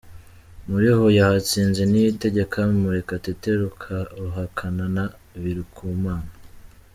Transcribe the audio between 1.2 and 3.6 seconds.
hatsinze niyitegeka, Murekatete,